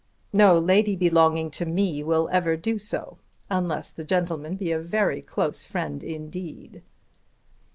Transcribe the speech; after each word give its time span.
"No 0.33 0.57
lady 0.57 0.95
belonging 0.95 1.51
to 1.51 1.63
me 1.63 2.01
will 2.01 2.27
ever 2.31 2.57
do 2.57 2.79
so, 2.79 3.19
unless 3.51 3.91
the 3.91 4.03
gentleman 4.03 4.55
be 4.55 4.71
a 4.71 4.79
very 4.79 5.21
close 5.21 5.67
friend 5.67 6.03
indeed." 6.03 6.81